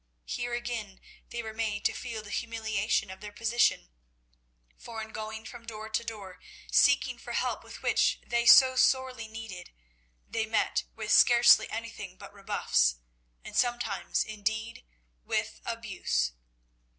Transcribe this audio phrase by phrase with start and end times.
[0.25, 0.99] Here again
[1.29, 3.91] they were made to feel the humiliation of their position;
[4.75, 6.39] for in going from door to door,
[6.71, 9.69] seeking for help which they so sorely needed,
[10.27, 12.95] they met with scarcely anything but rebuffs,
[13.43, 14.83] and sometimes indeed
[15.23, 16.31] with abuse.